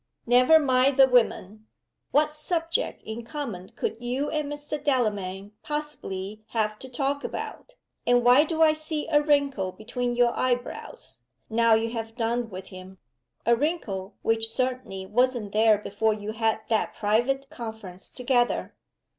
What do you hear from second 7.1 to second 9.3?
about? And why do I see a